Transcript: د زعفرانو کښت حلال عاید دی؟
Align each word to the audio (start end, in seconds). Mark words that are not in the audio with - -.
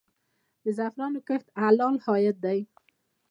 د 0.63 0.65
زعفرانو 0.77 1.19
کښت 1.27 1.47
حلال 1.63 1.95
عاید 2.07 2.37
دی؟ 2.45 2.59